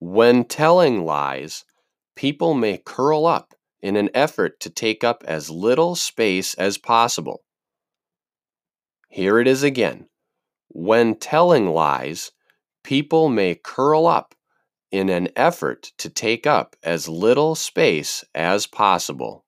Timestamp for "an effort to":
3.96-4.70, 15.08-16.08